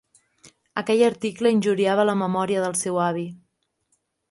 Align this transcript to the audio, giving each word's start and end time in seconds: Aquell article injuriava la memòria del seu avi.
Aquell 0.81 1.03
article 1.09 1.51
injuriava 1.57 2.07
la 2.11 2.17
memòria 2.23 2.65
del 2.67 2.77
seu 2.83 3.01
avi. 3.11 3.29